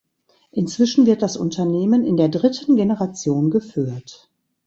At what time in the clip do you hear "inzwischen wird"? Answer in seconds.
0.49-1.21